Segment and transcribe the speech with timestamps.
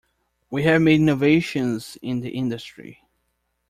[0.49, 3.03] We have made innovations in the industry.